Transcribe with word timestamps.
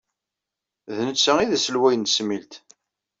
D 0.95 0.97
netta 1.07 1.31
ay 1.37 1.47
d 1.49 1.53
aselway 1.57 1.95
n 1.97 2.03
tesmilt. 2.03 2.53